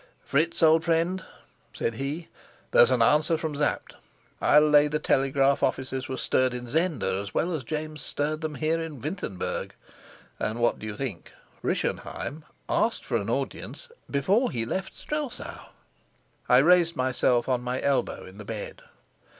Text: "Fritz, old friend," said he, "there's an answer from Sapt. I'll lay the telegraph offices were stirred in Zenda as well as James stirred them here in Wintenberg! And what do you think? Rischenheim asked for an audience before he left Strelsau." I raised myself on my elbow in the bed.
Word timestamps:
"Fritz, 0.25 0.63
old 0.63 0.83
friend," 0.83 1.23
said 1.75 1.93
he, 1.93 2.27
"there's 2.71 2.89
an 2.89 3.03
answer 3.03 3.37
from 3.37 3.55
Sapt. 3.55 3.93
I'll 4.41 4.67
lay 4.67 4.87
the 4.87 4.97
telegraph 4.97 5.61
offices 5.61 6.09
were 6.09 6.17
stirred 6.17 6.55
in 6.55 6.67
Zenda 6.67 7.21
as 7.21 7.35
well 7.35 7.53
as 7.53 7.63
James 7.63 8.01
stirred 8.01 8.41
them 8.41 8.55
here 8.55 8.81
in 8.81 8.99
Wintenberg! 8.99 9.75
And 10.39 10.57
what 10.57 10.79
do 10.79 10.87
you 10.87 10.97
think? 10.97 11.33
Rischenheim 11.61 12.45
asked 12.67 13.05
for 13.05 13.17
an 13.17 13.29
audience 13.29 13.89
before 14.09 14.49
he 14.49 14.65
left 14.65 14.95
Strelsau." 14.97 15.67
I 16.49 16.57
raised 16.57 16.95
myself 16.95 17.47
on 17.47 17.61
my 17.61 17.79
elbow 17.79 18.25
in 18.25 18.39
the 18.39 18.43
bed. 18.45 18.81